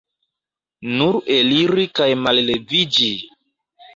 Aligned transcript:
Nur 1.01 1.19
eliri 1.35 1.85
kaj 1.99 2.09
malleviĝi! 2.27 3.13